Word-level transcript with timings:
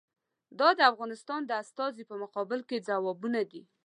دا 0.59 0.69
د 0.79 0.81
افغانستان 0.91 1.39
د 1.45 1.51
استازي 1.61 2.03
په 2.09 2.15
مقابل 2.23 2.59
کې 2.69 2.83
ځوابونه 2.87 3.41
دي. 3.51 3.61